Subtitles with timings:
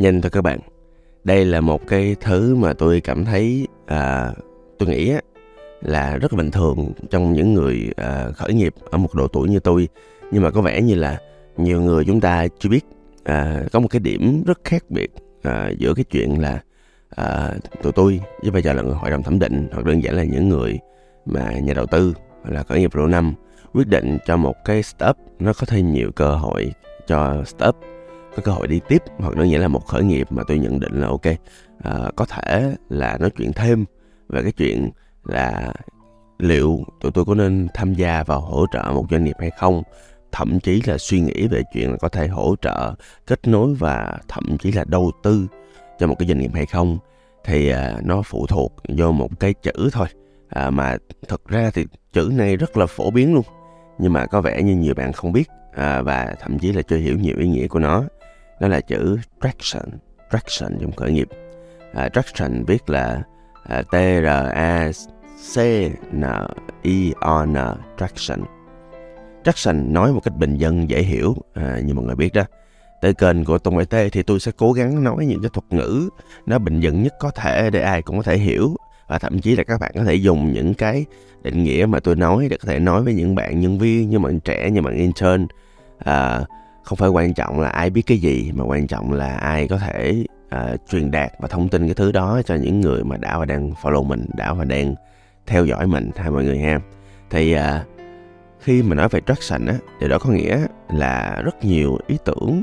[0.00, 0.58] Nhanh thôi các bạn.
[1.24, 4.30] Đây là một cái thứ mà tôi cảm thấy à,
[4.78, 5.12] tôi nghĩ
[5.82, 9.48] là rất là bình thường trong những người à, khởi nghiệp ở một độ tuổi
[9.48, 9.88] như tôi.
[10.30, 11.18] Nhưng mà có vẻ như là
[11.56, 12.84] nhiều người chúng ta chưa biết
[13.24, 15.10] à, có một cái điểm rất khác biệt
[15.42, 16.60] à, giữa cái chuyện là
[17.10, 20.16] à, tụi tôi với bây giờ là người hội đồng thẩm định hoặc đơn giản
[20.16, 20.78] là những người
[21.26, 23.34] mà nhà đầu tư hoặc là khởi nghiệp lâu năm
[23.74, 26.72] quyết định cho một cái startup nó có thêm nhiều cơ hội
[27.06, 27.76] cho startup
[28.36, 30.80] có cơ hội đi tiếp hoặc đơn giản là một khởi nghiệp mà tôi nhận
[30.80, 31.26] định là ok.
[31.82, 33.84] À, có thể là nói chuyện thêm
[34.28, 34.90] về cái chuyện
[35.24, 35.72] là
[36.38, 39.82] liệu tụi tôi có nên tham gia vào hỗ trợ một doanh nghiệp hay không.
[40.32, 42.94] Thậm chí là suy nghĩ về chuyện là có thể hỗ trợ
[43.26, 45.46] kết nối và thậm chí là đầu tư
[45.98, 46.98] cho một cái doanh nghiệp hay không.
[47.44, 50.06] Thì à, nó phụ thuộc vô một cái chữ thôi.
[50.48, 50.96] À, mà
[51.28, 53.44] thực ra thì chữ này rất là phổ biến luôn.
[53.98, 56.96] Nhưng mà có vẻ như nhiều bạn không biết à, và thậm chí là chưa
[56.96, 58.04] hiểu nhiều ý nghĩa của nó
[58.60, 59.98] đó là chữ traction
[60.32, 61.28] traction trong khởi nghiệp.
[61.94, 63.22] À, traction viết là
[63.62, 64.92] à, t r a
[65.52, 65.58] c
[66.12, 66.24] n
[66.82, 67.56] i o n
[67.98, 68.40] traction.
[69.44, 72.44] Traction nói một cách bình dân dễ hiểu à, như mọi người biết đó.
[73.00, 75.64] Tới kênh của Tùng Ngoại Tê thì tôi sẽ cố gắng nói những cái thuật
[75.70, 76.08] ngữ
[76.46, 78.76] nó bình dân nhất có thể để ai cũng có thể hiểu.
[79.08, 81.04] Và thậm chí là các bạn có thể dùng những cái
[81.42, 84.18] định nghĩa mà tôi nói để có thể nói với những bạn nhân viên như
[84.18, 85.46] bạn trẻ như bạn intern.
[85.98, 86.40] À,
[86.90, 89.78] không phải quan trọng là ai biết cái gì mà quan trọng là ai có
[89.78, 90.24] thể
[90.54, 93.44] uh, truyền đạt và thông tin cái thứ đó cho những người mà đã và
[93.44, 94.94] đang follow mình đã và đang
[95.46, 96.80] theo dõi mình hai mọi người ha.
[97.30, 97.60] Thì uh,
[98.60, 102.62] khi mà nói về traction á thì đó có nghĩa là rất nhiều ý tưởng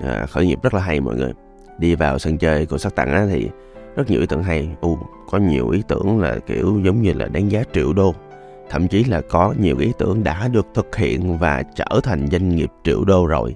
[0.00, 1.32] uh, khởi nghiệp rất là hay mọi người.
[1.78, 3.48] Đi vào sân chơi của sắc tặng á thì
[3.96, 4.68] rất nhiều ý tưởng hay.
[4.80, 4.98] U
[5.30, 8.14] có nhiều ý tưởng là kiểu giống như là đánh giá triệu đô.
[8.70, 12.56] Thậm chí là có nhiều ý tưởng đã được thực hiện và trở thành doanh
[12.56, 13.54] nghiệp triệu đô rồi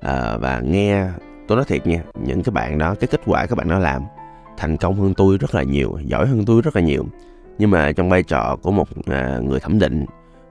[0.00, 1.06] à, và nghe
[1.48, 4.02] tôi nói thiệt nha những cái bạn đó cái kết quả các bạn đó làm
[4.56, 7.06] thành công hơn tôi rất là nhiều giỏi hơn tôi rất là nhiều.
[7.58, 10.04] Nhưng mà trong vai trò của một à, người thẩm định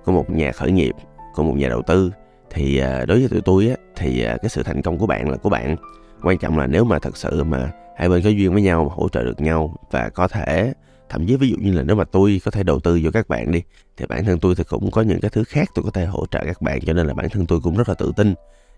[0.05, 0.95] của một nhà khởi nghiệp
[1.35, 2.11] của một nhà đầu tư
[2.49, 5.29] thì à, đối với tụi tôi á thì à, cái sự thành công của bạn
[5.29, 5.75] là của bạn.
[6.23, 9.09] Quan trọng là nếu mà thật sự mà hai bên có duyên với nhau hỗ
[9.09, 10.73] trợ được nhau và có thể
[11.09, 13.29] thậm chí ví dụ như là nếu mà tôi có thể đầu tư vô các
[13.29, 13.61] bạn đi
[13.97, 16.25] thì bản thân tôi thì cũng có những cái thứ khác tôi có thể hỗ
[16.25, 18.33] trợ các bạn cho nên là bản thân tôi cũng rất là tự tin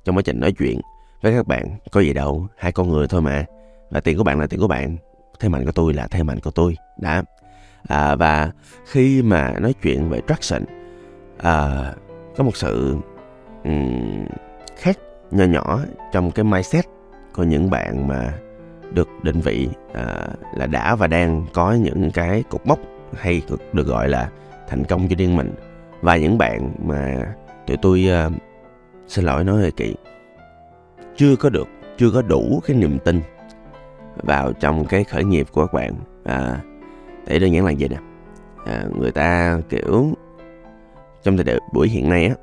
[0.06, 0.82] trong quá trình nói chuyện
[1.22, 1.78] với các bạn.
[1.92, 3.46] Có gì đâu hai con người thôi mà.
[3.90, 4.98] Và tiền của bạn là tiền của bạn.
[5.40, 6.78] Thế mạnh của tôi là thế mạnh của tôi.
[6.98, 7.24] Đã
[7.88, 8.52] à, và
[8.86, 10.64] khi mà nói chuyện về traction
[11.38, 11.86] à,
[12.38, 12.96] có một sự
[13.64, 14.26] um,
[14.78, 14.98] khác
[15.32, 15.80] nhỏ nhỏ
[16.12, 16.86] trong cái mindset
[17.34, 18.34] của những bạn mà
[18.94, 22.80] được định vị à, là đã và đang có những cái cột mốc
[23.14, 24.30] hay được, được gọi là
[24.68, 25.54] thành công cho riêng mình.
[26.02, 27.34] Và những bạn mà
[27.68, 28.34] tụi tôi uh,
[29.12, 29.96] xin lỗi nói hơi kỹ.
[31.16, 31.68] Chưa có được
[31.98, 33.22] chưa có đủ cái niềm tin
[34.16, 35.94] vào trong cái khởi nghiệp của các bạn.
[36.24, 36.60] À,
[37.28, 37.98] để đơn giản là gì nè.
[38.66, 40.08] À, người ta kiểu
[41.24, 42.36] trong thời buổi hiện nay á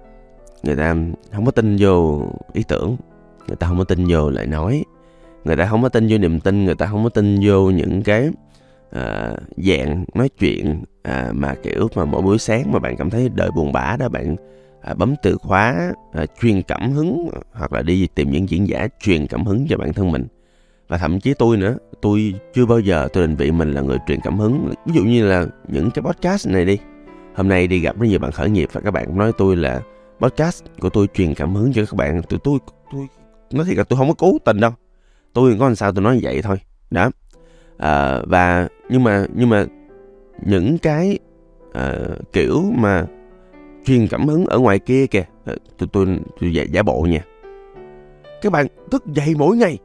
[0.62, 0.96] người ta
[1.32, 2.96] không có tin vô ý tưởng
[3.46, 4.84] người ta không có tin vô lời nói
[5.44, 8.02] người ta không có tin vô niềm tin người ta không có tin vô những
[8.02, 8.30] cái
[8.90, 13.28] à, dạng nói chuyện à, mà kiểu mà mỗi buổi sáng mà bạn cảm thấy
[13.28, 14.36] đời buồn bã đó bạn
[14.82, 18.88] à, bấm từ khóa à, truyền cảm hứng hoặc là đi tìm những diễn giả
[19.00, 20.26] truyền cảm hứng cho bản thân mình.
[20.88, 23.98] Và thậm chí tôi nữa tôi chưa bao giờ tôi định vị mình là người
[24.06, 24.72] truyền cảm hứng.
[24.86, 26.78] Ví dụ như là những cái podcast này đi.
[27.34, 29.80] Hôm nay đi gặp rất nhiều bạn khởi nghiệp và các bạn nói tôi là
[30.20, 32.22] podcast của tôi truyền cảm hứng cho các bạn.
[32.22, 32.58] Tụi tôi
[32.92, 33.08] tôi
[33.52, 34.70] nói thiệt là tôi không có cố tình đâu.
[35.32, 36.56] Tôi có làm sao tôi nói vậy thôi.
[36.90, 37.10] Đó.
[37.78, 39.66] À, và nhưng mà nhưng mà
[40.46, 41.18] những cái
[41.72, 41.98] à,
[42.32, 43.06] kiểu mà
[43.88, 45.24] truyền cảm hứng ở ngoài kia kìa.
[45.44, 46.06] Ờ, tôi tôi,
[46.40, 47.24] tôi giả, giả bộ nha.
[48.42, 49.78] Các bạn thức dậy mỗi ngày.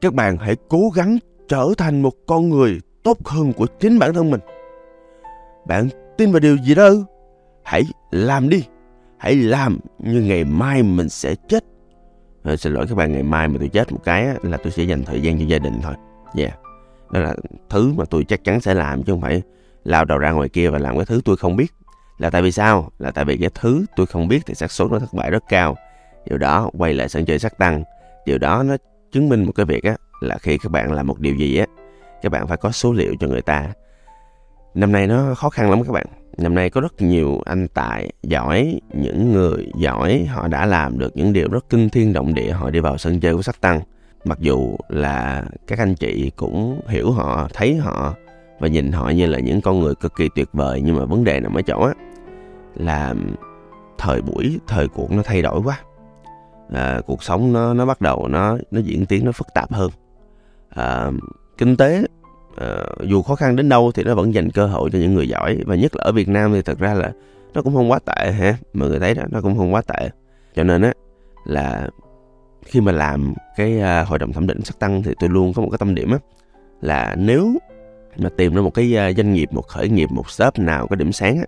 [0.00, 4.14] Các bạn hãy cố gắng trở thành một con người tốt hơn của chính bản
[4.14, 4.40] thân mình.
[5.66, 5.88] Bạn
[6.18, 6.90] tin vào điều gì đó?
[7.64, 8.64] Hãy làm đi.
[9.18, 11.64] Hãy làm như ngày mai mình sẽ chết.
[12.42, 14.82] À, xin lỗi các bạn ngày mai mà tôi chết một cái là tôi sẽ
[14.82, 15.94] dành thời gian cho gia đình thôi.
[16.36, 16.58] Yeah
[17.12, 17.34] đó là
[17.70, 19.42] thứ mà tôi chắc chắn sẽ làm chứ không phải
[19.84, 21.72] lao đầu ra ngoài kia và làm cái thứ tôi không biết
[22.22, 22.90] là tại vì sao?
[22.98, 25.42] Là tại vì cái thứ tôi không biết thì xác suất nó thất bại rất
[25.48, 25.76] cao.
[26.26, 27.84] Điều đó quay lại sân chơi sắc tăng.
[28.26, 28.76] Điều đó nó
[29.12, 31.66] chứng minh một cái việc á, là khi các bạn làm một điều gì á,
[32.22, 33.72] các bạn phải có số liệu cho người ta.
[34.74, 36.06] Năm nay nó khó khăn lắm các bạn.
[36.38, 41.16] Năm nay có rất nhiều anh tài giỏi, những người giỏi, họ đã làm được
[41.16, 43.80] những điều rất kinh thiên động địa, họ đi vào sân chơi của sắc tăng.
[44.24, 48.14] Mặc dù là các anh chị cũng hiểu họ, thấy họ
[48.60, 51.24] và nhìn họ như là những con người cực kỳ tuyệt vời, nhưng mà vấn
[51.24, 51.92] đề nằm ở chỗ á
[52.76, 53.14] là
[53.98, 55.80] thời buổi thời cuộc nó thay đổi quá.
[56.72, 59.90] À, cuộc sống nó nó bắt đầu nó nó diễn tiến nó phức tạp hơn.
[60.68, 61.10] À,
[61.58, 62.04] kinh tế
[62.56, 65.28] à, dù khó khăn đến đâu thì nó vẫn dành cơ hội cho những người
[65.28, 67.12] giỏi và nhất là ở Việt Nam thì thật ra là
[67.54, 70.10] nó cũng không quá tệ ha mọi người thấy đó nó cũng không quá tệ.
[70.54, 70.92] Cho nên á
[71.44, 71.88] là
[72.64, 75.62] khi mà làm cái à, hội đồng thẩm định sắc tăng thì tôi luôn có
[75.62, 76.18] một cái tâm điểm á
[76.80, 77.54] là nếu
[78.16, 80.96] mà tìm ra một cái à, doanh nghiệp một khởi nghiệp một shop nào có
[80.96, 81.44] điểm sáng á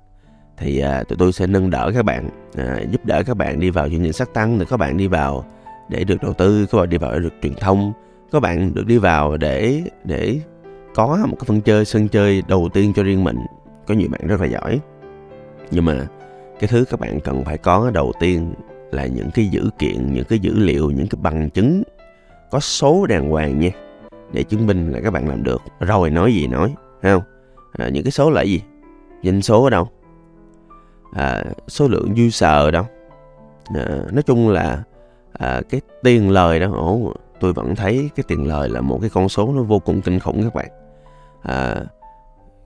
[0.57, 3.71] thì à, tụi tôi sẽ nâng đỡ các bạn à, giúp đỡ các bạn đi
[3.71, 5.45] vào chương trình sắc tăng để các bạn đi vào
[5.89, 7.93] để được đầu tư các bạn đi vào để được truyền thông
[8.33, 10.41] các bạn được đi vào để để
[10.95, 13.39] có một cái phân chơi sân chơi đầu tiên cho riêng mình.
[13.87, 14.81] Có nhiều bạn rất là giỏi.
[15.71, 16.07] Nhưng mà
[16.61, 18.55] cái thứ các bạn cần phải có đầu tiên
[18.91, 21.83] là những cái dữ kiện những cái dữ liệu những cái bằng chứng
[22.51, 23.71] có số đàng hoàng nha
[24.33, 25.63] để chứng minh là các bạn làm được.
[25.81, 27.23] Rồi nói gì nói thấy không?
[27.73, 28.63] À, những cái số là gì?
[29.23, 29.89] Doanh số ở đâu?
[31.15, 32.85] À, số lượng user ở đâu.
[33.75, 34.83] À, nói chung là
[35.33, 39.11] à, cái tiền lời đó ổ tôi vẫn thấy cái tiền lời là một cái
[39.11, 40.69] con số nó vô cùng kinh khủng các bạn.
[41.43, 41.77] À,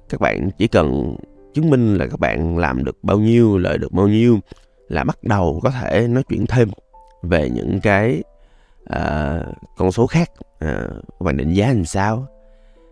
[0.08, 1.16] các bạn chỉ cần
[1.54, 4.38] chứng minh là các bạn làm được bao nhiêu lợi được bao nhiêu
[4.88, 6.68] là bắt đầu có thể nói chuyện thêm
[7.22, 8.22] về những cái
[8.86, 9.38] à,
[9.76, 10.30] con số khác.
[10.58, 12.26] À, các bạn định giá làm sao?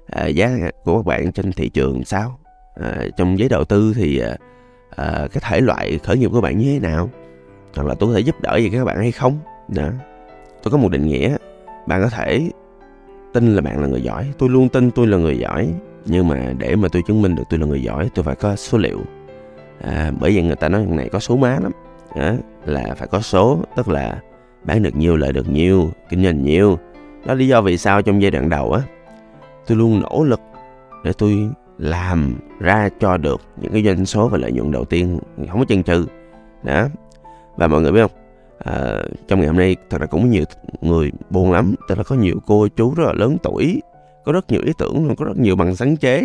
[0.06, 0.50] À, giá
[0.84, 2.38] của các bạn trên thị trường làm sao?
[2.74, 4.36] À, trong giấy đầu tư thì à,
[5.00, 7.10] uh, cái thể loại khởi nghiệp của bạn như thế nào?
[7.76, 9.38] Hoặc là tôi có thể giúp đỡ gì các bạn hay không?
[9.68, 9.88] Đó.
[10.62, 11.36] Tôi có một định nghĩa.
[11.86, 12.50] Bạn có thể
[13.32, 14.26] tin là bạn là người giỏi.
[14.38, 15.68] Tôi luôn tin tôi là người giỏi.
[16.04, 18.56] Nhưng mà để mà tôi chứng minh được tôi là người giỏi tôi phải có
[18.56, 19.00] số liệu.
[19.80, 21.72] À, bởi vì người ta nói này có số má lắm.
[22.16, 22.32] Đó,
[22.64, 24.20] là phải có số tức là
[24.64, 26.78] bán được nhiều lợi được nhiều kinh doanh nhiều.
[27.26, 28.82] Đó là lý do vì sao trong giai đoạn đầu á
[29.66, 30.40] tôi luôn nỗ lực
[31.04, 35.18] để tôi làm ra cho được những cái doanh số và lợi nhuận đầu tiên
[35.50, 36.06] không có chân trừ
[36.62, 36.88] đó.
[37.56, 38.10] Và mọi người biết không?
[38.58, 40.44] À, trong ngày hôm nay thật ra cũng nhiều
[40.80, 41.74] người buồn lắm.
[41.88, 43.82] Tức là có nhiều cô chú rất là lớn tuổi
[44.24, 46.22] có rất nhiều ý tưởng có rất nhiều bằng sáng chế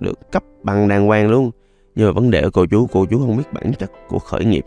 [0.00, 1.50] được cấp bằng đàng hoàng luôn.
[1.94, 4.44] Nhưng mà vấn đề ở cô chú cô chú không biết bản chất của khởi
[4.44, 4.64] nghiệp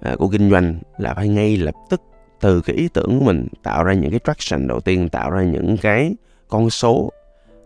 [0.00, 2.00] à, của kinh doanh là phải ngay lập tức
[2.40, 5.42] từ cái ý tưởng của mình tạo ra những cái traction đầu tiên tạo ra
[5.42, 6.14] những cái
[6.48, 7.10] con số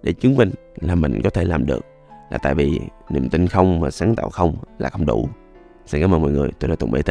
[0.03, 0.51] để chứng minh
[0.81, 1.87] là mình có thể làm được.
[2.31, 5.29] Là tại vì niềm tin không và sáng tạo không là không đủ.
[5.87, 6.51] Xin cảm ơn mọi người.
[6.59, 7.11] Tôi là tùng bt